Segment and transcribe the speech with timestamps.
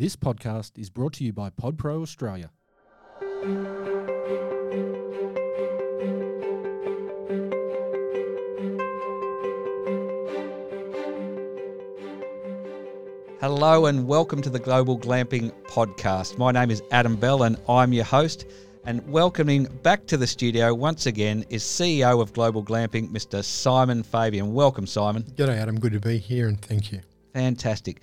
[0.00, 2.50] This podcast is brought to you by PodPro Australia.
[13.42, 16.38] Hello and welcome to the Global Glamping Podcast.
[16.38, 18.46] My name is Adam Bell and I'm your host.
[18.86, 23.44] And welcoming back to the studio once again is CEO of Global Glamping, Mr.
[23.44, 24.54] Simon Fabian.
[24.54, 25.24] Welcome, Simon.
[25.24, 25.78] G'day, Adam.
[25.78, 27.02] Good to be here and thank you.
[27.34, 28.00] Fantastic.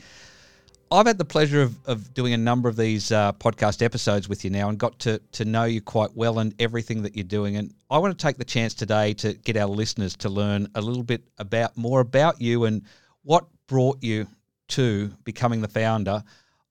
[0.89, 4.45] I've had the pleasure of, of doing a number of these uh, podcast episodes with
[4.45, 7.57] you now and got to, to know you quite well and everything that you're doing.
[7.57, 10.81] And I want to take the chance today to get our listeners to learn a
[10.81, 12.83] little bit about more about you and
[13.23, 14.27] what brought you
[14.69, 16.23] to becoming the founder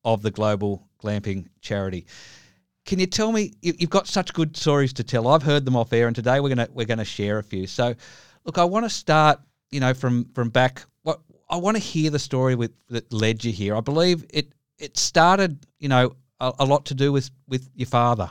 [0.02, 2.06] of the Global Glamping Charity.
[2.86, 5.28] Can you tell me you've got such good stories to tell?
[5.28, 7.66] I've heard them off air, and today we're gonna we're gonna share a few.
[7.66, 7.94] So,
[8.44, 9.40] look, I want to start,
[9.72, 10.84] you know, from from back.
[11.48, 13.76] I want to hear the story with that led you here.
[13.76, 17.86] I believe it it started, you know, a, a lot to do with with your
[17.86, 18.30] father.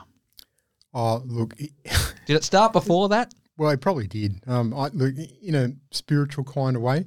[0.94, 3.34] Oh, look, did it start before that?
[3.58, 4.42] Well, it probably did.
[4.48, 7.06] Um, I, look, in a spiritual kind of way,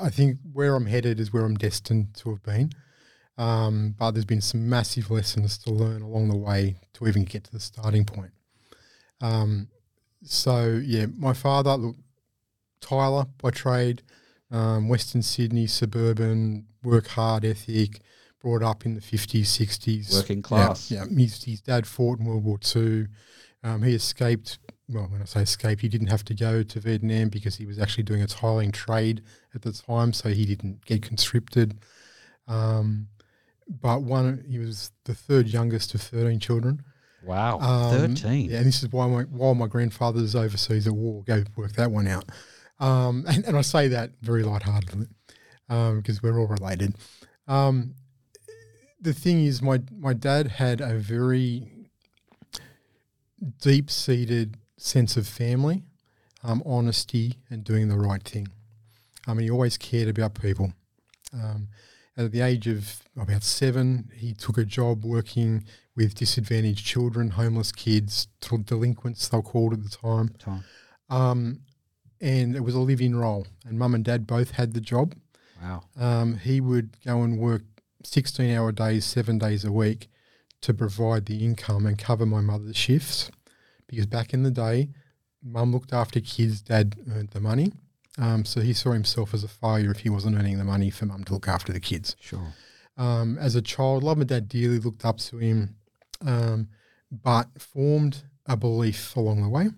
[0.00, 2.72] I think where I'm headed is where I'm destined to have been.
[3.36, 7.44] Um, but there's been some massive lessons to learn along the way to even get
[7.44, 8.32] to the starting point.
[9.20, 9.68] Um,
[10.24, 11.96] so yeah, my father, look,
[12.80, 14.02] tiler by trade,
[14.50, 18.00] um, Western Sydney, suburban, work hard ethic,
[18.40, 20.14] brought up in the 50s, 60s.
[20.14, 20.90] Working class.
[20.90, 21.18] Yeah, yeah.
[21.18, 23.06] His, his dad fought in World War II.
[23.62, 27.28] Um, he escaped well, when I say escape, he didn't have to go to Vietnam
[27.28, 29.22] because he was actually doing a tiling trade
[29.54, 31.78] at the time, so he didn't get conscripted.
[32.46, 33.08] Um,
[33.68, 36.82] but one, he was the third youngest of thirteen children.
[37.22, 38.50] Wow, um, thirteen.
[38.50, 41.22] Yeah, and this is why my while my grandfather's overseas at war.
[41.24, 42.24] Go work that one out.
[42.80, 45.08] Um, and, and, I say that very lightheartedly
[45.66, 46.94] because um, we're all related.
[47.46, 47.94] Um,
[49.00, 51.70] the thing is, my my dad had a very
[53.60, 55.82] deep seated sense of family,
[56.42, 58.48] um, honesty, and doing the right thing.
[59.26, 60.72] I mean, he always cared about people.
[61.32, 61.68] Um,
[62.16, 65.64] at the age of about seven, he took a job working
[65.94, 68.26] with disadvantaged children, homeless kids,
[68.64, 70.30] delinquents, they were called at the time.
[70.38, 70.64] time.
[71.10, 71.60] Um,
[72.20, 73.46] and it was a live in role.
[73.66, 75.14] And mum and dad both had the job.
[75.62, 75.82] Wow.
[75.98, 77.62] Um, he would go and work
[78.04, 80.08] 16 hour days, seven days a week
[80.60, 83.30] to provide the income and cover my mother's shifts
[83.86, 84.90] because back in the day,
[85.42, 87.72] mum looked after kids, dad earned the money.
[88.18, 91.06] Um, so he saw himself as a failure if he wasn't earning the money for
[91.06, 92.16] mum to look after the kids.
[92.20, 92.54] Sure.
[92.96, 95.76] Um, as a child, loved my dad dearly, looked up to him,
[96.26, 96.68] um,
[97.10, 99.68] but formed a belief along the way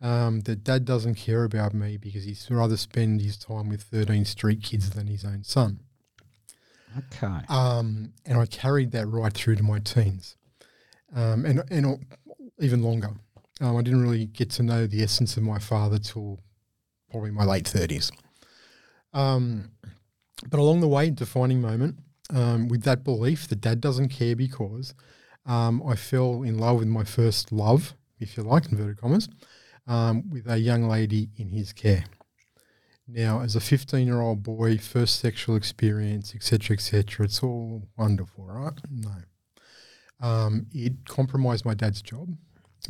[0.00, 4.24] um, that dad doesn't care about me because he'd rather spend his time with 13
[4.24, 5.80] street kids than his own son.
[6.96, 7.44] Okay.
[7.48, 10.36] Um, and I carried that right through to my teens
[11.14, 12.04] um, and, and
[12.58, 13.10] even longer.
[13.60, 16.38] Um, I didn't really get to know the essence of my father till
[17.10, 18.12] probably my late thirties.
[19.12, 19.72] Um,
[20.48, 21.96] but along the way, defining moment
[22.32, 24.94] um, with that belief that dad doesn't care because
[25.46, 29.28] um, I fell in love with my first love, if you like, inverted commas,
[29.88, 32.04] um, with a young lady in his care.
[33.08, 38.44] Now, as a 15 year old boy, first sexual experience, etc., etc., it's all wonderful,
[38.44, 38.74] right?
[38.90, 39.14] No.
[40.20, 42.28] Um, it compromised my dad's job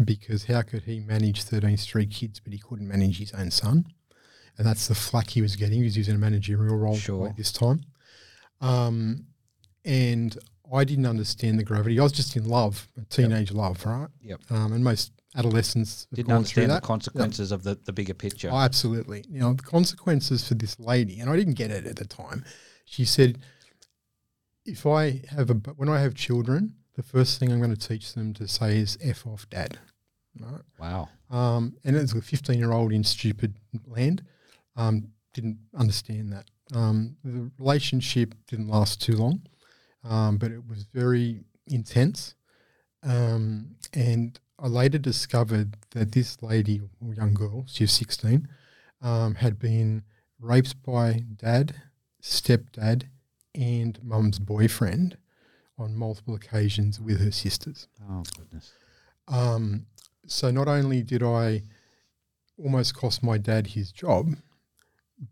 [0.05, 3.87] because how could he manage 13 street kids but he couldn't manage his own son?
[4.57, 5.81] And that's the flack he was getting.
[5.81, 7.29] because He was in a managerial role sure.
[7.29, 7.83] at this time.
[8.61, 9.27] Um,
[9.85, 10.37] and
[10.75, 12.01] I didn't understand the gravity.
[12.01, 13.57] I was just in love, teenage yep.
[13.57, 14.09] love, right?
[14.21, 14.41] Yep.
[14.51, 17.59] Um, and most adolescents didn't understand the consequences yep.
[17.59, 18.51] of the, the bigger picture.
[18.51, 19.25] Oh, absolutely.
[19.29, 22.45] You know, the consequences for this lady, and I didn't get it at the time.
[22.85, 23.39] She said,
[24.65, 28.15] if I have a, when I have children, the first thing I'm going to teach
[28.15, 29.79] them to say is "f off, dad."
[30.39, 30.63] Right?
[30.79, 31.09] Wow.
[31.31, 33.55] Um, and as a 15 year old in stupid
[33.87, 34.25] land,
[34.77, 36.47] um, didn't understand that.
[36.75, 39.43] Um, the relationship didn't last too long,
[40.05, 42.35] um, but it was very intense.
[43.03, 48.49] Um, and I later discovered that this lady, or young girl, she was 16,
[49.01, 50.03] um, had been
[50.41, 51.75] raped by dad,
[52.23, 53.05] stepdad,
[53.55, 55.17] and mum's boyfriend
[55.79, 57.87] on multiple occasions with her sisters.
[58.11, 58.73] Oh, goodness.
[59.29, 59.87] Um,
[60.27, 61.63] so not only did I
[62.59, 64.35] almost cost my dad his job,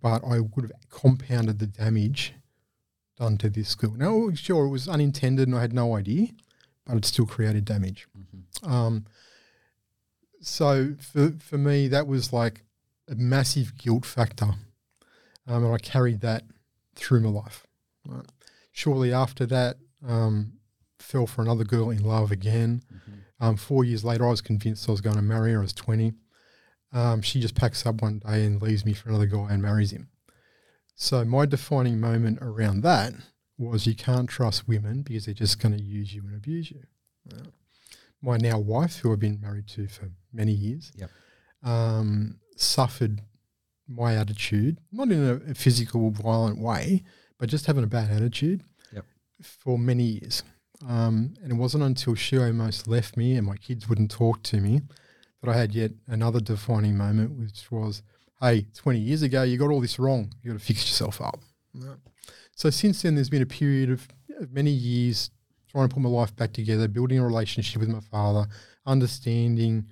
[0.01, 2.35] but I would have compounded the damage
[3.19, 3.95] done to this girl.
[3.95, 6.29] Now, sure, it was unintended and I had no idea,
[6.87, 8.07] but it still created damage.
[8.19, 8.71] Mm-hmm.
[8.73, 9.07] Um,
[10.41, 12.65] so for, for me, that was like
[13.09, 14.51] a massive guilt factor.
[15.47, 16.45] Um, and I carried that
[16.95, 17.67] through my life.
[18.07, 18.27] Right?
[18.73, 20.53] Shortly after that, Um,
[20.99, 22.83] fell for another girl in love again.
[23.41, 25.59] Um, four years later, I was convinced I was going to marry her.
[25.59, 26.15] I was 20.
[26.93, 29.91] Um, she just packs up one day and leaves me for another guy and marries
[29.93, 30.09] him.
[30.95, 33.13] So my defining moment around that
[33.59, 36.83] was you can't trust women because they're just going to use you and abuse you.
[37.33, 37.45] Uh,
[38.23, 41.11] my now wife, who I've been married to for many years, Yep.
[41.63, 43.23] um, suffered
[43.89, 47.05] my attitude, not in a, a physical, violent way,
[47.39, 48.63] but just having a bad attitude
[48.93, 49.05] Yep.
[49.43, 50.43] for many years.
[50.87, 54.61] Um, and it wasn't until she almost left me and my kids wouldn't talk to
[54.61, 54.83] me
[55.43, 58.03] that I had yet another defining moment, which was,
[58.41, 60.33] hey, 20 years ago, you got all this wrong.
[60.43, 61.41] You got to fix yourself up.
[62.55, 64.09] So since then, there's been a period of,
[64.41, 65.31] of many years
[65.69, 68.47] trying to put my life back together, building a relationship with my father,
[68.87, 69.87] understanding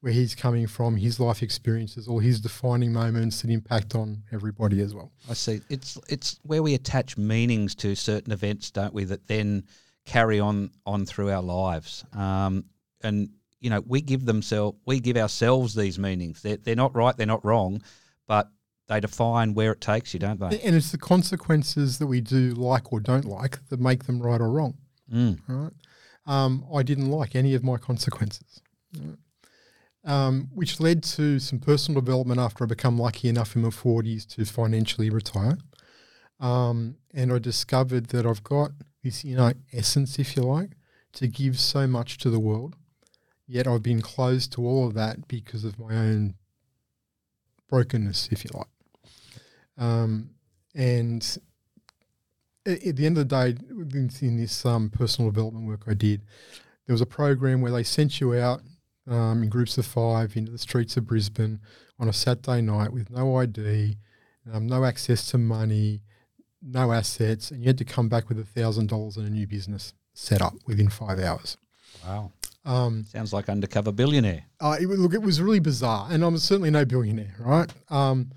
[0.00, 4.80] where he's coming from, his life experiences, all his defining moments that impact on everybody
[4.80, 5.12] as well.
[5.28, 5.60] I see.
[5.68, 9.04] It's it's where we attach meanings to certain events, don't we?
[9.04, 9.64] That then
[10.06, 12.04] carry on on through our lives.
[12.14, 12.64] Um,
[13.02, 13.28] and
[13.60, 16.40] you know, we give themselves, we give ourselves these meanings.
[16.40, 17.14] They're they're not right.
[17.16, 17.82] They're not wrong,
[18.26, 18.48] but
[18.90, 20.60] they define where it takes you, don't they?
[20.60, 24.40] And it's the consequences that we do like or don't like that make them right
[24.40, 24.74] or wrong.
[25.10, 25.38] Mm.
[25.46, 25.72] right?
[26.26, 28.62] Um, I didn't like any of my consequences,
[28.98, 29.16] right?
[30.04, 34.26] um, which led to some personal development after I become lucky enough in my 40s
[34.34, 35.56] to financially retire.
[36.40, 38.72] Um, and I discovered that I've got
[39.04, 40.70] this inner essence, if you like,
[41.12, 42.74] to give so much to the world.
[43.46, 46.34] Yet I've been closed to all of that because of my own
[47.68, 48.66] brokenness, if you like.
[49.80, 50.30] Um,
[50.74, 51.38] and
[52.66, 55.94] at, at the end of the day, in, in this um, personal development work I
[55.94, 56.22] did,
[56.86, 58.60] there was a program where they sent you out
[59.08, 61.60] um, in groups of five into the streets of Brisbane
[61.98, 63.96] on a Saturday night with no ID,
[64.52, 66.02] um, no access to money,
[66.62, 69.46] no assets, and you had to come back with a thousand dollars in a new
[69.46, 71.56] business set up within five hours.
[72.06, 72.32] Wow,
[72.64, 74.44] Um, sounds like undercover billionaire.
[74.60, 77.72] uh, it, look, it was really bizarre, and I'm certainly no billionaire, right?
[77.88, 78.30] Um,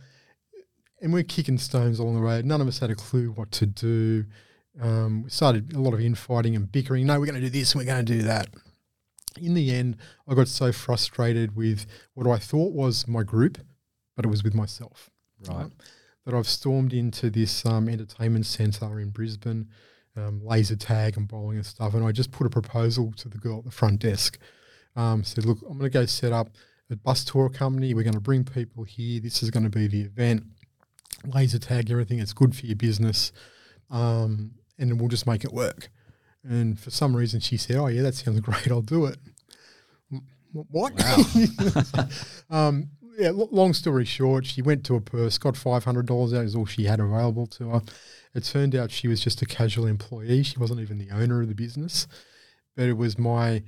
[1.03, 2.45] and we're kicking stones along the road.
[2.45, 4.25] None of us had a clue what to do.
[4.81, 7.05] Um, we started a lot of infighting and bickering.
[7.05, 8.47] No, we're going to do this and we're going to do that.
[9.39, 9.97] In the end,
[10.27, 13.57] I got so frustrated with what I thought was my group,
[14.15, 15.09] but it was with myself.
[15.47, 15.69] Right.
[16.25, 19.67] That I've stormed into this um, entertainment centre in Brisbane,
[20.15, 23.37] um, laser tag and bowling and stuff, and I just put a proposal to the
[23.37, 24.37] girl at the front desk.
[24.95, 26.51] Um, said, "Look, I'm going to go set up
[26.89, 27.93] a bus tour company.
[27.93, 29.19] We're going to bring people here.
[29.19, 30.43] This is going to be the event.
[31.25, 32.19] Laser tag everything.
[32.19, 33.31] It's good for your business,
[33.89, 35.89] um, and we'll just make it work."
[36.43, 38.69] And for some reason, she said, "Oh yeah, that sounds great.
[38.71, 39.17] I'll do it."
[40.09, 40.93] "Wh- What?
[42.49, 43.31] um, yeah.
[43.33, 46.45] Long story short, she went to a purse, got five hundred dollars out.
[46.45, 47.81] Is all she had available to her.
[48.33, 50.43] It turned out she was just a casual employee.
[50.43, 52.07] She wasn't even the owner of the business,
[52.75, 53.63] but it was my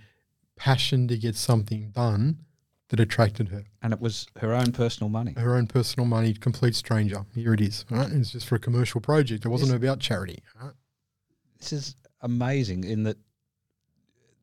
[0.58, 2.38] passion to get something done
[2.90, 3.64] that attracted her.
[3.82, 5.34] And it was her own personal money.
[5.38, 7.26] Her own personal money, complete stranger.
[7.34, 7.84] Here it is.
[7.90, 8.12] Right?
[8.12, 9.46] It's just for a commercial project.
[9.46, 9.78] It wasn't Yes.
[9.78, 10.44] about charity.
[10.62, 10.74] Right?
[11.60, 13.18] This is amazing in that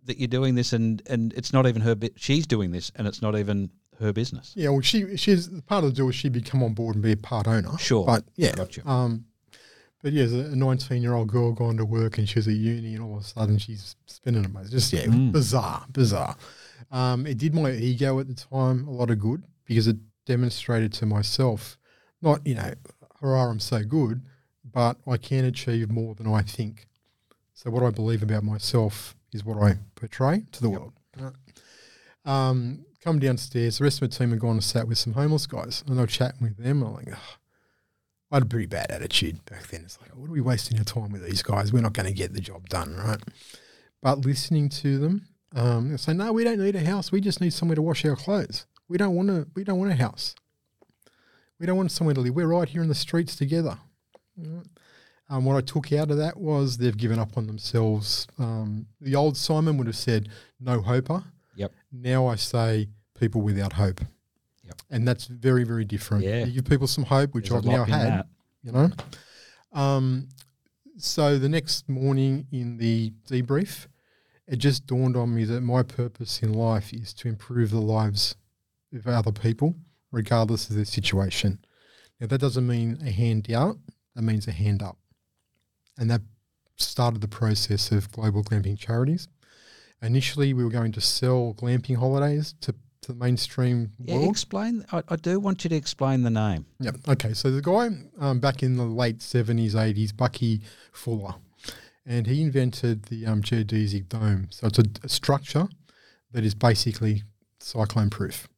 [0.05, 2.15] that you're doing this and and it's not even her bit.
[2.17, 4.53] She's doing this and it's not even her business.
[4.56, 7.12] Yeah, well, she she's part of the deal is she'd come on board and be
[7.12, 7.77] a part owner.
[7.79, 8.05] Sure.
[8.05, 8.89] but yeah, Gotcha.
[8.89, 9.27] Um,
[10.03, 12.94] but yeah, as a 19 year old girl going to work and she's at uni,
[12.97, 14.71] and all of a sudden she's spending it.
[14.71, 15.31] Just yeah, Mm.
[15.31, 16.37] bizarre, bizarre.
[16.91, 19.96] Um, it did my ego at the time a lot of good because it
[20.27, 21.79] demonstrated to myself,
[22.20, 22.72] not you know,
[23.20, 24.22] hurrah, I'm so good,
[24.65, 26.89] but I can achieve more than I think.
[27.55, 30.93] So what I believe about myself is what I portray to the world.
[32.24, 33.79] Um, come downstairs.
[33.79, 36.01] The rest of my team had gone and sat with some homeless guys, and they
[36.01, 36.82] were chatting with them.
[36.82, 37.39] I'm like, "Ugh."
[38.31, 39.82] I had a pretty bad attitude back then.
[39.84, 41.70] It's like, what are we wasting our time with these guys?
[41.70, 43.20] We're not going to get the job done, right?
[44.01, 47.13] But listening to them, um, they say, no, we don't need a house.
[47.13, 48.67] We just need somewhere to wash our clothes.
[48.89, 49.47] We don't want to.
[49.55, 50.35] We don't want a house.
[51.59, 52.35] We don't want somewhere to live.
[52.35, 53.79] We're right here in the streets together.
[54.37, 54.67] Right?
[55.29, 58.27] Um, what I took out of that was they've given up on themselves.
[58.39, 60.29] Um, the old Simon would have said,
[60.61, 61.25] no hoper.
[61.56, 61.73] Yep.
[61.93, 64.01] Now I say people without hope.
[64.65, 64.75] Yep.
[64.91, 66.25] And that's very, very different.
[66.25, 66.44] Yeah.
[66.44, 68.27] You give people some hope, which There's I've now had that.
[68.63, 68.91] you know.
[69.73, 70.29] Um,
[70.99, 73.87] so the next morning in the debrief,
[74.46, 78.34] it just dawned on me that my purpose in life is to improve the lives
[78.94, 79.75] of other people,
[80.11, 81.58] regardless of their situation.
[82.20, 83.79] Now that doesn't mean a hand out;
[84.15, 84.99] that means a hand up,
[85.99, 86.22] and that
[86.77, 89.29] started the process of global glamping charities.
[90.03, 92.72] Initially, we were going to sell glamping holidays to,
[93.03, 94.31] to the mainstream Yeah, world.
[94.31, 94.84] explain.
[94.91, 96.67] I, I do want you to explain the name.
[96.81, 96.96] Yep.
[97.08, 97.34] Okay.
[97.34, 101.34] So the guy um, back in the late seventies, eighties, Bucky Fuller,
[102.06, 104.49] and he invented the um, geodesic dome.
[104.51, 105.69] So it's a, a structure
[106.32, 107.23] that is basically
[107.59, 108.49] cyclone proof.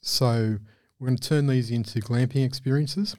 [0.00, 0.58] So
[0.98, 3.16] we're going to turn these into glamping experiences.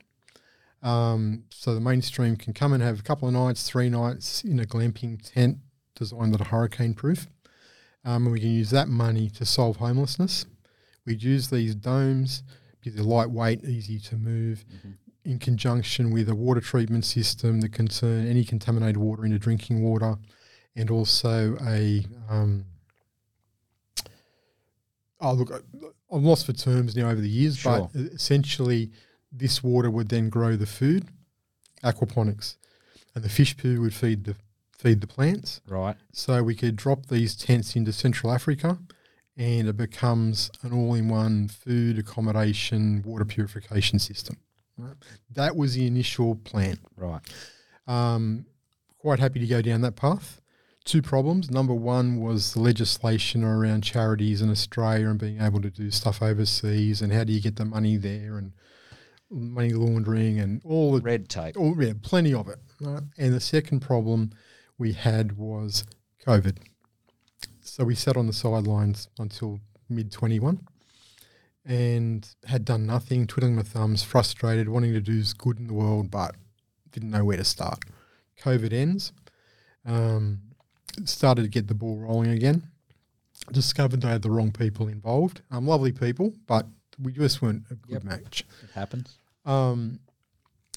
[0.81, 4.59] Um, so the mainstream can come and have a couple of nights, three nights in
[4.59, 5.57] a glamping tent
[5.95, 7.27] designed that are hurricane proof.
[8.03, 10.45] Um, and we can use that money to solve homelessness.
[11.05, 12.43] We'd use these domes
[12.79, 14.63] because they're lightweight, easy to move,
[15.25, 19.81] in conjunction with a water treatment system that can turn any contaminated water into drinking
[19.81, 20.17] water,
[20.75, 22.65] and also a um,
[25.19, 25.63] oh look,
[26.11, 27.89] I'm lost for terms now over the years, Sure.
[27.93, 28.91] but essentially
[29.31, 31.07] this water would then grow the food,
[31.83, 32.57] aquaponics,
[33.13, 34.35] and the fish poo would feed the
[34.77, 35.61] feed the plants.
[35.67, 35.95] Right.
[36.11, 38.77] So we could drop these tents into Central Africa
[39.37, 44.37] and it becomes an all in one food, accommodation, water purification system.
[44.77, 44.95] Right?
[45.31, 46.77] That was the initial plan.
[46.97, 47.21] Right.
[47.87, 48.45] Um,
[48.97, 50.41] quite happy to go down that path.
[50.83, 51.49] Two problems.
[51.49, 56.21] Number one was the legislation around charities in Australia and being able to do stuff
[56.21, 58.51] overseas and how do you get the money there and
[59.31, 61.55] money laundering and all the Red tape.
[61.57, 62.59] Oh, yeah, plenty of it.
[62.79, 63.01] Right?
[63.17, 64.31] And the second problem
[64.77, 65.85] we had was
[66.25, 66.57] COVID.
[67.61, 70.67] So we sat on the sidelines until mid 21
[71.65, 76.11] and had done nothing, twiddling my thumbs, frustrated, wanting to do good in the world,
[76.11, 76.35] but
[76.91, 77.83] didn't know where to start.
[78.41, 79.11] COVID ends.
[79.85, 80.39] Um,
[81.05, 82.63] started to get the ball rolling again.
[83.51, 85.41] Discovered they had the wrong people involved.
[85.51, 86.65] Um, lovely people, but
[87.01, 88.03] we just weren't a good Yep.
[88.03, 89.17] match It happens.
[89.45, 89.99] um,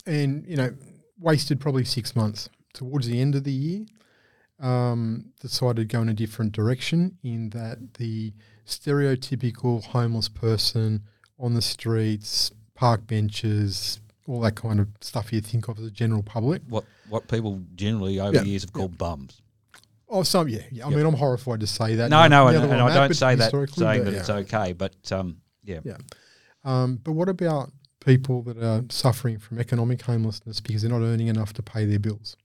[0.07, 0.75] and you know,
[1.19, 2.49] wasted probably six months.
[2.75, 3.87] Towards the end of the year,
[4.61, 7.17] um, decided to go in a different direction.
[7.23, 8.33] In that the
[8.69, 11.03] stereotypical homeless person
[11.39, 15.91] on the streets, park benches, all that kind of stuff you think of as a
[15.91, 16.63] general public.
[16.69, 19.41] What what people generally over Yeah, the years have called bums.
[20.09, 20.87] Oh, some yeah, yeah.
[20.87, 20.97] I Yep.
[20.97, 22.11] mean, I'm horrified to say that.
[22.11, 25.81] No, no, and, and I don't say that saying that it's okay, but um, yeah.
[25.85, 25.97] Yeah.
[26.65, 31.29] Um, but what about people that are suffering from economic homelessness because they're not earning
[31.29, 32.37] enough to pay their bills?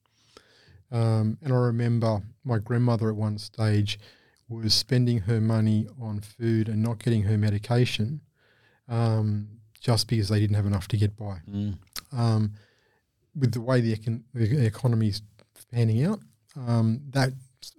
[0.92, 3.98] Um, and I remember my grandmother at one stage
[4.50, 8.22] was spending her money on food and not getting her medication
[8.88, 9.48] um,
[9.80, 11.38] just because they didn't have enough to get by.
[11.50, 11.78] Mm.
[12.12, 12.54] Um,
[13.36, 15.22] with the way the, econ- the economy's
[15.72, 16.20] panning out,
[16.68, 17.34] um, that's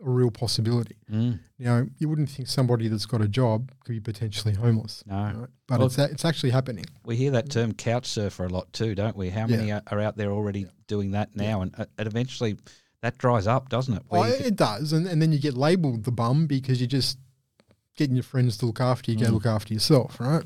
[0.05, 0.97] a real possibility.
[1.13, 1.39] Mm.
[1.59, 5.15] Now, you wouldn't think somebody that's got a job could be potentially homeless, No.
[5.17, 5.49] right?
[5.69, 6.87] but Well- it's a, it's actually happening.
[7.05, 9.31] We hear that term couch surfer a lot too, don't we?
[9.31, 9.57] How Yeah.
[9.57, 11.61] many are, are out there already doing that now?
[11.61, 12.57] And uh, it eventually
[13.05, 14.03] that dries up, doesn't it?
[14.11, 17.19] Well, it does, and, and then you get labelled the bum because you're just
[17.97, 19.19] getting your friends to look after you.
[19.19, 19.33] Go Mm.
[19.35, 20.45] look after yourself, right?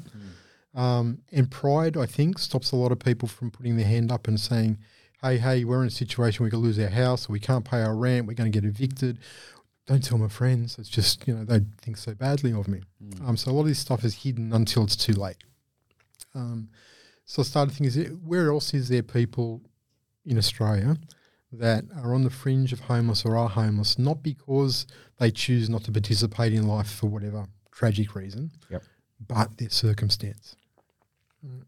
[0.75, 4.29] Um, and pride, I think, stops a lot of people from putting their hand up
[4.29, 4.79] and saying,
[5.23, 7.81] "Hey, hey, we're in a situation we could lose our house, or we can't pay
[7.83, 9.19] our rent, we're going to get evicted."
[9.87, 10.79] Don't tell my friends.
[10.79, 12.81] It's just you know they think so badly of me.
[13.03, 13.27] Mm.
[13.29, 15.38] Um, so a lot of this stuff is hidden until it's too late.
[16.35, 16.69] Um,
[17.25, 19.62] so I started thinking, where else is there people
[20.27, 20.97] in Australia
[21.52, 24.87] that are on the fringe of homeless or are homeless, not because
[25.19, 28.83] they choose not to participate in life for whatever tragic reason, Yep.
[29.26, 30.57] but their circumstance.
[31.45, 31.62] Mm.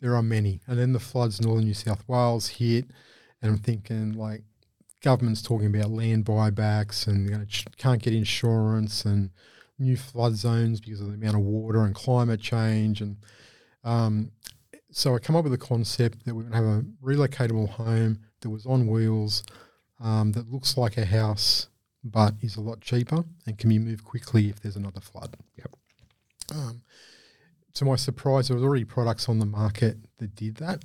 [0.00, 0.60] There are many.
[0.66, 2.86] And then the floods in northern New South Wales hit,
[3.40, 4.42] and I'm thinking, like,
[5.00, 7.44] government's talking about land buybacks and you know,
[7.76, 9.30] can't get insurance and
[9.78, 13.00] new flood zones because of the amount of water and climate change.
[13.00, 13.16] And
[13.82, 14.30] um,
[14.92, 18.20] so I come up with a concept that we're going to have a relocatable home
[18.42, 19.42] that was on wheels
[20.00, 21.68] um, that looks like a house
[22.04, 25.36] but is a lot cheaper and can be moved quickly if there's another flood.
[25.56, 25.76] Yep.
[26.54, 26.82] Um,
[27.74, 30.82] to my surprise, there was already products on the market that did that.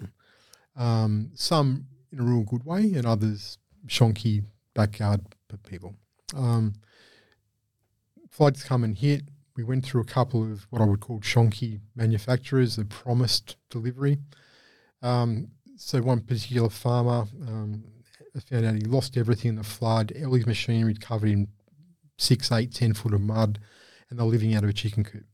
[0.76, 5.22] Um, some in a real good way, and others shonky backyard
[5.68, 5.96] people.
[6.36, 6.74] Um,
[8.30, 9.24] floods come and hit.
[9.56, 14.20] We went through a couple of what I would call shonky manufacturers that promised delivery.
[15.02, 17.84] Um, so one particular farmer um,
[18.50, 20.12] found out he lost everything in the flood.
[20.24, 21.48] All his machinery covered in
[22.18, 23.60] six, eight, ten foot of mud,
[24.10, 25.26] and they're living out of a chicken coop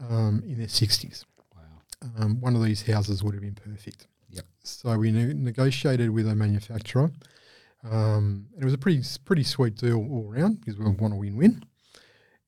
[0.00, 1.24] um, in their sixties.
[1.54, 2.14] Wow.
[2.18, 4.06] Um, one of these houses would have been perfect.
[4.30, 4.44] Yep.
[4.62, 7.10] So we ne- negotiated with a manufacturer.
[7.82, 11.16] Um, and it was a pretty pretty sweet deal all around because we want a
[11.16, 11.64] win-win.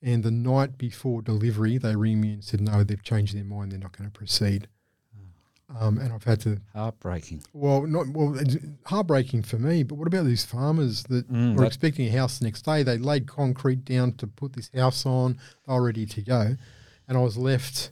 [0.02, 3.72] And the night before delivery, they ring me and said, no, they've changed their mind.
[3.72, 4.68] They're not going to proceed.
[5.80, 7.42] Um, and I've had to, Heartbreaking.
[7.52, 8.38] well, not well,
[8.84, 9.82] heartbreaking for me.
[9.82, 12.84] But what about these farmers that Mm, were that- expecting a house the next day?
[12.84, 15.38] They laid concrete down to put this house on.
[15.66, 16.56] They were ready to go,
[17.08, 17.90] and I was left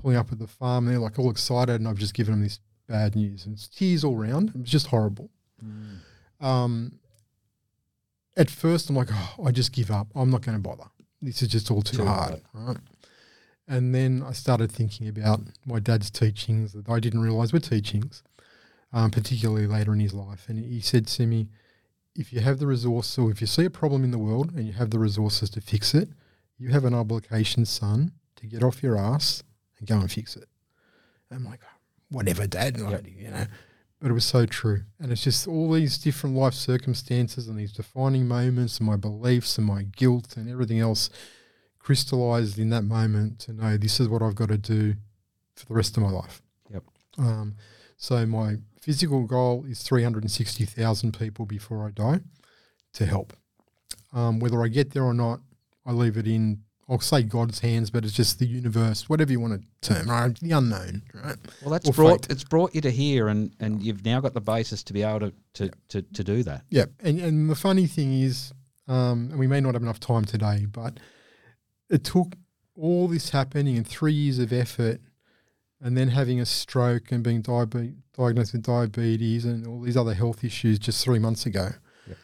[0.00, 0.86] pulling up at the farm.
[0.86, 4.02] They're like all excited, and I've just given them this bad news, and it's tears
[4.02, 4.48] all round.
[4.50, 5.28] It was just horrible.
[5.62, 5.98] Mm.
[6.44, 6.98] Um,
[8.36, 10.08] at first I'm like, oh, I just give up.
[10.14, 10.84] I'm not going to bother.
[11.22, 12.76] This is just all too, Too hard, right?
[13.66, 18.22] And then I started thinking about my dad's teachings that I didn't realize were teachings,
[18.92, 20.48] um, particularly later in his life.
[20.48, 21.48] And he said to me,
[22.14, 24.66] if you have the resource, or if you see a problem in the world and
[24.66, 26.10] you have the resources to fix it,
[26.58, 29.42] you have an obligation, son, to get off your ass
[29.78, 30.48] and go and fix it.
[31.30, 31.60] And I'm like,
[32.10, 33.46] whatever, dad, like, you know.
[34.00, 34.82] But it was so true.
[35.00, 39.56] And it's just all these different life circumstances and these defining moments and my beliefs
[39.56, 41.08] and my guilt and everything else
[41.84, 44.94] crystallized in that moment to know this is what I've got to do
[45.54, 46.40] for the rest of my life.
[46.72, 46.82] Yep.
[47.18, 47.56] Um,
[47.98, 52.20] so my physical goal is 360,000 people before I die
[52.94, 53.34] to help.
[54.14, 55.40] Um, whether I get there or not,
[55.84, 59.40] I leave it in, I'll say God's hands, but it's just the universe, whatever you
[59.40, 60.34] want to term, right?
[60.40, 61.36] The unknown, right?
[61.60, 62.30] Well, that's Or brought fate.
[62.32, 65.20] it's brought you to here, and and you've now got the basis to be able
[65.20, 66.62] to to to, to do that.
[66.70, 68.52] Yeah, and and the funny thing is,
[68.86, 70.98] um, and we may not have enough time today, but
[71.90, 72.34] it took
[72.76, 75.00] all this happening and three years of effort,
[75.80, 80.14] and then having a stroke and being diabe- diagnosed with diabetes and all these other
[80.14, 81.70] health issues just three months ago,
[82.06, 82.16] Yep.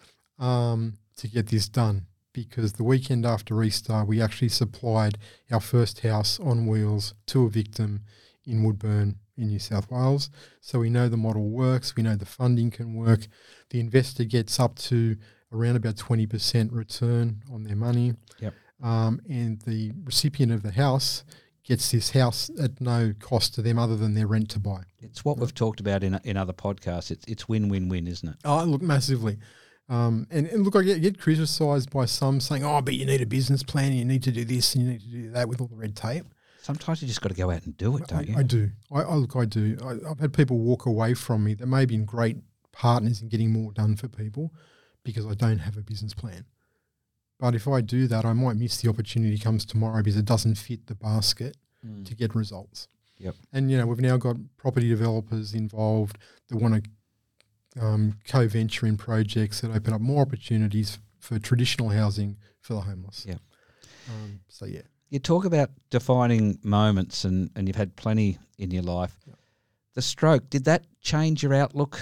[0.46, 2.06] um, to get this done.
[2.32, 5.18] Because the weekend after Easter, we actually supplied
[5.50, 8.02] our first house on wheels to a victim
[8.46, 10.30] in Woodburn in New South Wales.
[10.60, 11.96] So we know the model works.
[11.96, 13.26] We know the funding can work.
[13.70, 15.16] The investor gets up to
[15.52, 18.14] around about 20% return on their money.
[18.38, 18.54] Yep.
[18.82, 21.24] Um, and the recipient of the house
[21.64, 24.82] gets this house at no cost to them other than their rent to buy.
[25.00, 27.10] It's what we've talked about in in other podcasts.
[27.10, 28.36] It's it's win win win, isn't it?
[28.44, 29.38] Oh, look, massively.
[29.88, 33.22] Um, and, and look, I get, get criticised by some saying, oh, but you need
[33.22, 35.60] a business plan, you need to do this, and you need to do that with
[35.60, 36.26] all the red tape.
[36.62, 38.36] Sometimes you just got to go out and do it, don't I, you?
[38.38, 38.70] I do.
[38.92, 39.34] I, I look.
[39.34, 39.76] I do.
[39.82, 42.36] I, I've had people walk away from me that may have been great
[42.70, 44.52] partners in getting more done for people
[45.02, 46.44] because I don't have a business plan.
[47.40, 50.56] But if I do that, I might miss the opportunity comes tomorrow because it doesn't
[50.56, 52.04] fit the basket Mm.
[52.04, 52.88] to get results.
[53.18, 53.36] Yep.
[53.54, 58.96] And you know we've now got property developers involved that want to um, co-venture in
[58.98, 63.24] projects that open up more opportunities for traditional housing for the homeless.
[63.26, 63.38] Yep.
[64.10, 64.82] Um, so yeah.
[65.08, 69.16] You talk about defining moments, and and you've had plenty in your life.
[69.94, 71.98] The stroke did that change your outlook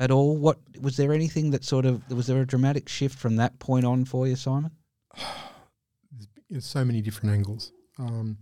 [0.00, 0.36] at all?
[0.36, 3.84] What was there anything that sort of was there a dramatic shift from that point
[3.86, 4.72] on for you, Simon?
[6.50, 7.72] in so many different angles.
[7.98, 8.38] Um,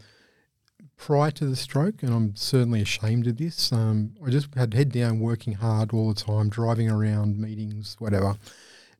[0.96, 4.92] prior to the stroke, and I'm certainly ashamed of this, um, I just had head
[4.92, 8.36] down, working hard all the time, driving around, meetings, whatever.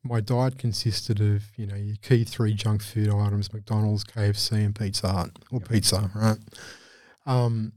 [0.03, 4.75] My diet consisted of, you know, your key three junk food items: McDonald's, KFC, and
[4.75, 6.39] Pizza Hut or pizza, right?
[7.27, 7.73] Um,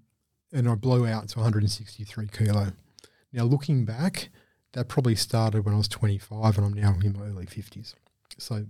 [0.54, 2.68] and I blew out to 163 kilo.
[3.34, 4.30] Now, looking back,
[4.74, 7.96] that probably started when I was 25, and I'm now in my early 50s.
[8.38, 8.66] So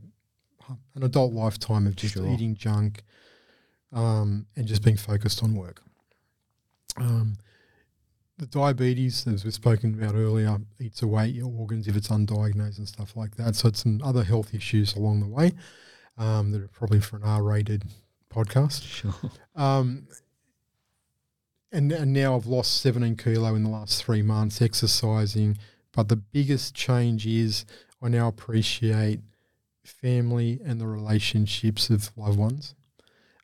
[0.96, 2.28] an adult lifetime of just Sure.
[2.30, 3.04] eating junk
[3.92, 5.82] um, and just being focused on work.
[6.98, 7.36] Um,
[8.38, 12.78] the diabetes, as we've spoken about earlier, eats away at your organs if it's undiagnosed
[12.80, 13.56] and stuff like that.
[13.56, 15.52] So it's some other health issues along the way
[16.18, 17.84] um, that are probably for an R-rated
[18.34, 18.84] podcast.
[18.84, 19.14] Sure.
[19.56, 20.08] Um,
[21.72, 25.58] and, and now I've lost 17 kilo in the last three months exercising.
[25.94, 27.66] But the biggest change is
[28.02, 29.20] I now appreciate
[29.84, 32.76] family and the relationships of loved ones.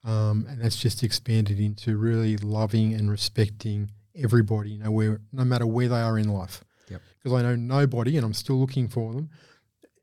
[0.04, 5.44] Um, and that's just expanded into really loving and respecting everybody, you know, where, no
[5.44, 6.64] matter where they are in life.
[6.90, 7.02] Yep.
[7.18, 9.30] Because I know nobody, and I'm still looking for them,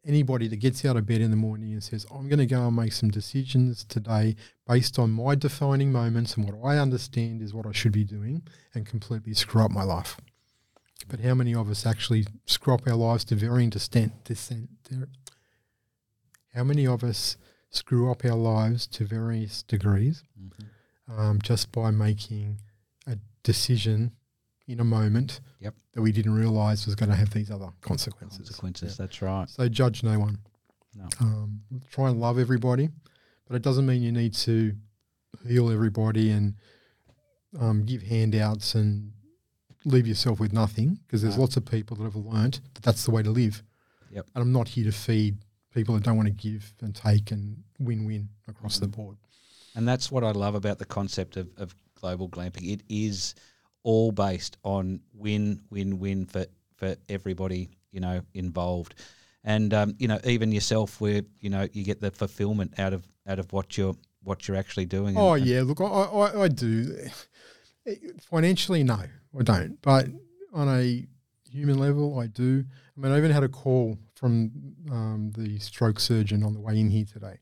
[0.06, 2.66] anybody that gets out of bed in the morning and says, I'm going to go
[2.66, 7.54] and make some decisions today based on my defining moments and what I understand is
[7.54, 8.42] what I should be doing
[8.74, 10.18] and completely screw up my life.
[11.08, 14.24] But how many of us actually screw up our lives to varying descent?
[14.24, 14.68] descent
[16.54, 17.36] how many of us
[17.70, 21.20] screw up our lives to various degrees Mm-hmm.
[21.20, 22.58] um, just by making
[23.06, 24.12] a decision
[24.66, 25.74] in a moment Yep.
[25.92, 28.38] that we didn't realize was going to have these other consequences?
[28.48, 28.90] Consequences.
[28.98, 29.04] Yeah.
[29.04, 29.48] That's right.
[29.48, 30.38] So judge no one.
[30.94, 31.08] No.
[31.20, 32.88] Um, try and love everybody,
[33.48, 34.74] but it doesn't mean you need to
[35.46, 36.54] heal everybody and
[37.60, 39.12] um, give handouts and
[39.84, 41.42] leave yourself with nothing because there's No.
[41.42, 43.62] lots of people that have learnt that that's the way to live.
[44.12, 44.26] Yep.
[44.34, 45.38] And I'm not here to feed
[45.74, 48.92] people that don't want to give and take and win-win across the Mhm.
[48.96, 49.16] board.
[49.74, 52.70] And that's what I love about the concept of, of global glamping.
[52.72, 53.34] It is
[53.82, 58.94] all based on win, win, win for, for everybody, you know, involved.
[59.42, 63.06] And um, you know, even yourself where, you know, you get the fulfillment out of
[63.26, 65.18] out of what you're what you're actually doing.
[65.18, 66.96] Oh and- yeah, look, I, I, I do.
[68.22, 68.94] Financially, no,
[69.38, 69.80] I don't.
[69.82, 70.08] But
[70.54, 71.04] on a
[71.54, 72.64] human level, I do.
[72.96, 74.50] I mean, I even had a call from
[74.90, 77.38] um, the stroke surgeon on the way in here today.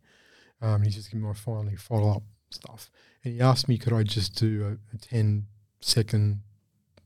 [0.60, 2.90] Um, he's just giving my finally follow up stuff.
[3.24, 5.46] And he asked me, could I just do a, a 10
[5.80, 6.42] second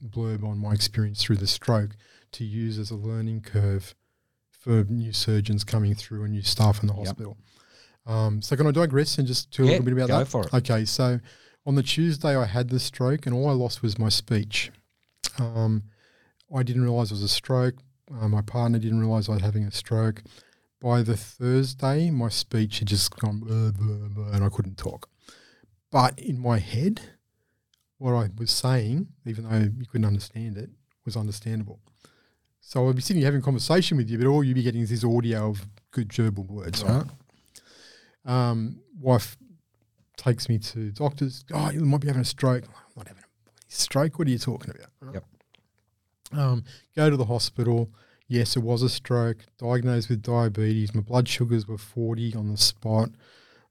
[0.07, 1.97] blurb on my experience through the stroke
[2.33, 3.95] to use as a learning curve
[4.51, 7.07] for new surgeons coming through and new staff in the Yep.
[7.07, 7.37] hospital.
[8.05, 10.29] Um, so can I digress and just tell a little bit about go that?
[10.29, 10.53] for it.
[10.55, 11.19] Okay, so
[11.65, 14.71] on the Tuesday I had the stroke and all I lost was my speech.
[15.39, 15.85] Um,
[16.55, 17.77] I didn't realise it was a stroke.
[18.13, 20.23] Uh, my partner didn't realise I was having a stroke.
[20.81, 25.09] By the Thursday, my speech had just gone blah, blah, blah, and I couldn't talk.
[25.91, 27.01] But in my head,
[27.99, 30.71] what I was saying, even though you couldn't understand it,
[31.05, 31.81] was understandable.
[32.61, 34.83] So I'd be sitting here having a conversation with you, but all you'd be getting
[34.83, 37.05] is this audio of good gerbil words, Right.
[38.27, 38.51] right?
[38.51, 39.37] Um, wife
[40.17, 41.45] takes me to doctors.
[41.53, 42.65] Oh, you might be having a stroke.
[42.67, 43.27] I'm Not having a
[43.69, 44.19] stroke.
[44.19, 44.91] What are you talking about?
[45.01, 45.15] Right?
[45.15, 45.25] Yep.
[46.33, 47.91] Um, go to the hospital.
[48.29, 49.45] Yes, it was a stroke.
[49.59, 50.95] Diagnosed with diabetes.
[50.95, 53.11] My blood sugars were 40 on the spot.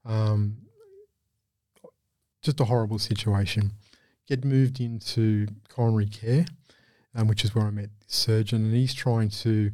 [0.04, 0.58] Um,
[2.42, 3.72] just a horrible situation.
[4.28, 6.46] Get moved into coronary care,
[7.14, 9.72] um, which is where I met the surgeon, and he's trying to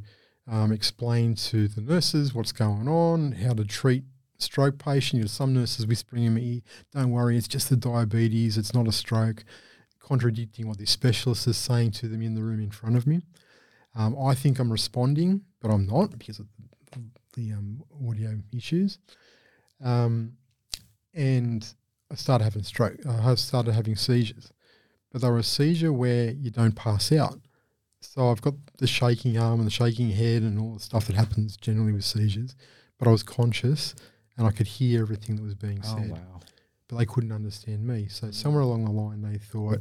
[0.51, 4.05] um, explain to the nurses what's going on, how to treat
[4.39, 5.19] stroke patient.
[5.19, 6.61] You know, some nurses whispering in my ear,
[6.93, 8.59] "Don't worry, it's just the diabetes.
[8.59, 9.45] It's not a stroke."
[10.03, 13.23] Contradicting what the specialist is saying to them in the room in front of me.
[13.95, 16.47] Um, I think I'm responding, but I'm not because of
[16.93, 17.01] the,
[17.35, 18.99] the um, audio issues.
[19.83, 20.33] Um,
[21.15, 21.67] and
[22.11, 22.99] I started having stroke.
[23.07, 24.53] I started having seizures,
[25.11, 27.39] but they were a seizure where you don't pass out.
[28.01, 31.17] So I've got the shaking arm and the shaking head and all the stuff that
[31.17, 32.57] happens generally with seizures.
[32.99, 33.95] But I was conscious
[34.37, 36.41] and I could hear everything that was being Oh said wow.
[36.93, 38.07] But they couldn't understand me.
[38.09, 38.35] So mm.
[38.35, 39.81] somewhere along the line, they thought,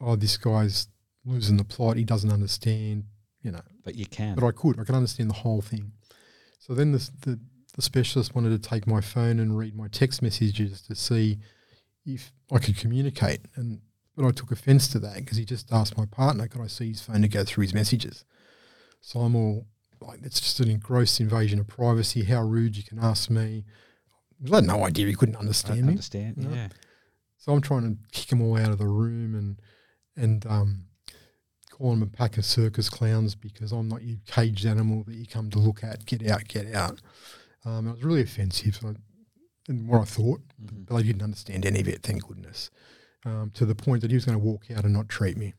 [0.00, 0.88] "Oh, this guy's
[1.24, 1.96] losing the plot.
[1.96, 3.04] He doesn't understand."
[3.42, 4.34] You know, But you can.
[4.34, 4.80] but I could.
[4.80, 5.92] I could understand the whole thing.
[6.58, 7.38] So then the the,
[7.76, 11.38] the specialist wanted to take my phone and read my text messages to see
[12.04, 13.42] if I could communicate.
[13.54, 13.82] And
[14.16, 16.88] but I took offence to that because he just asked my partner, "Could I see
[16.88, 18.24] his phone to go through his messages?"
[19.00, 19.66] So I'm all
[20.00, 22.24] like, "That's just an gross invasion of privacy.
[22.24, 22.76] How rude!
[22.76, 23.64] You can ask me."
[24.52, 25.88] I had no idea he couldn't understand me.
[25.90, 26.36] understand.
[26.38, 26.50] No.
[26.54, 26.68] Yeah.
[27.38, 29.60] So I'm trying to kick him all out of the room and
[30.16, 30.84] and um,
[31.70, 35.26] call him a pack of circus clowns because I'm not your caged animal that you
[35.26, 36.06] come to look at.
[36.06, 37.00] Get out, get out.
[37.64, 38.94] Um, it was really offensive so I,
[39.68, 40.86] and what I thought, Mhm.
[40.86, 42.02] but I didn't understand any of it.
[42.02, 42.70] Thank goodness.
[43.24, 45.54] Um, to the point that he was going to walk out and not treat me,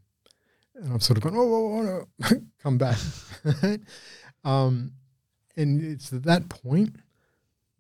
[0.76, 1.82] and I'm sort of going, oh, oh, oh
[2.30, 2.98] no, come back.
[4.44, 4.92] um,
[5.58, 6.98] and it's at that point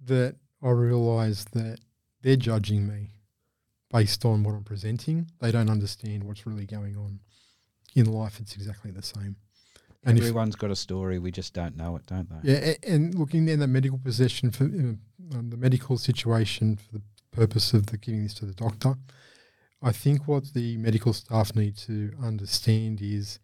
[0.05, 1.79] that I realize that
[2.21, 3.11] they're judging me
[3.91, 5.29] based on what I'm presenting.
[5.39, 7.19] They don't understand what's really going on.
[7.95, 9.37] In life, it's exactly the same.
[10.03, 11.17] And if, Everyone's got a story.
[11.17, 12.51] We just don't know it, don't they?
[12.51, 14.99] yeah, and looking in the medical position for um,
[15.49, 18.95] the medical situation for the purpose of the giving this to the doctor,
[19.81, 23.39] I think what the medical staff need to understand is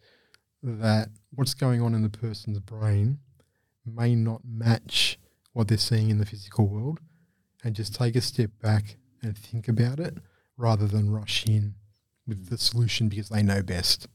[0.63, 3.19] that what's going on in the person's brain
[3.85, 5.17] may not match
[5.53, 6.99] what they're seeing in the physical world,
[7.63, 10.17] and just take a step back and think about it
[10.57, 11.75] rather than rush in
[12.27, 14.07] with the solution because they know best.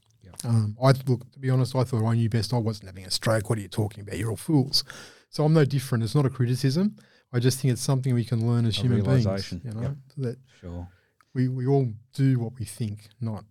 [0.43, 1.75] Um, I look to be honest.
[1.75, 2.53] I thought I knew best.
[2.53, 3.49] I wasn't having a stroke.
[3.49, 4.19] What are you talking about?
[4.19, 4.83] You're all fools.
[5.31, 6.03] So I'm no different.
[6.03, 6.95] It's not a criticism.
[7.33, 9.51] I just think it's something we can learn as A human beings.
[9.63, 9.95] You know Yep.
[10.17, 10.87] that Sure.
[11.33, 13.45] we, we all do what we think, not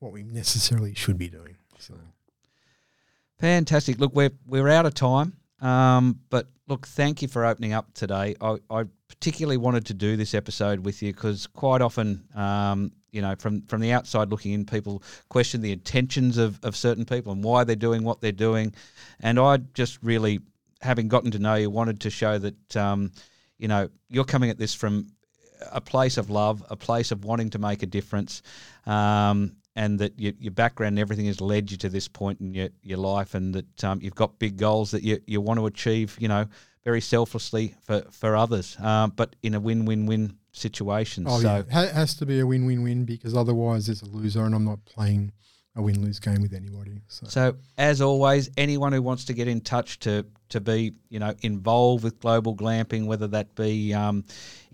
[0.00, 1.56] what we necessarily should be doing.
[1.78, 1.94] So
[3.38, 3.98] Fantastic.
[3.98, 5.36] Look, we're we're out of time.
[5.62, 8.34] Um, but look, thank you for opening up today.
[8.40, 13.22] I, I particularly wanted to do this episode with you because quite often, um, you
[13.22, 17.32] know, from from the outside looking in, people question the intentions of, of certain people
[17.32, 18.74] and why they're doing what they're doing.
[19.20, 20.40] And I just really,
[20.80, 23.12] having gotten to know you, wanted to show that, um,
[23.58, 25.06] you know, you're coming at this from
[25.70, 28.42] a place of love, a place of wanting to make a difference,
[28.86, 32.54] um, and that your, your background and everything has led you to this point in
[32.54, 35.66] your, your life, and that um, you've got big goals that you, you want to
[35.66, 36.46] achieve, you know,
[36.84, 41.24] very selflessly for, for others, um, but in a win win win situation.
[41.26, 44.54] oh so, yeah, it has to be a win-win-win because otherwise there's a loser, and
[44.54, 45.32] I'm not playing
[45.74, 47.00] a win-lose game with anybody.
[47.08, 51.18] So, So, as always, anyone who wants to get in touch to to be, you
[51.18, 54.24] know, involved with global glamping, whether that be um,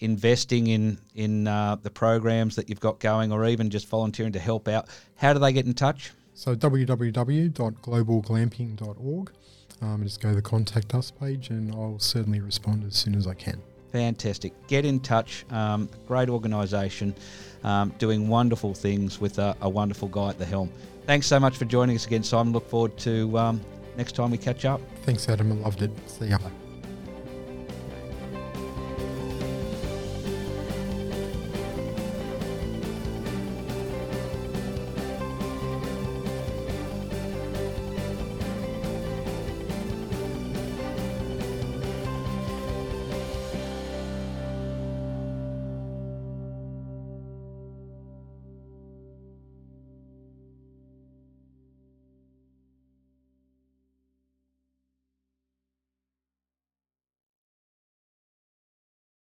[0.00, 4.40] investing in in uh, the programs that you've got going, or even just volunteering to
[4.40, 6.12] help out, how do they get in touch?
[6.38, 9.32] so www.globalglamping.org.
[9.80, 13.26] Um, just go to the contact us page, and I'll certainly respond as soon as
[13.26, 13.60] I can.
[13.92, 14.52] Fantastic.
[14.66, 15.44] Get in touch.
[15.50, 17.14] Um, great organisation,
[17.64, 20.70] um, doing wonderful things with a, a, wonderful guy at the helm.
[21.06, 22.52] Thanks so much for joining us again, Simon.
[22.52, 23.60] Look forward to um,
[23.96, 24.80] next time we catch up.
[25.02, 25.52] Thanks, Adam.
[25.52, 25.90] I loved it.
[26.06, 26.38] See ya.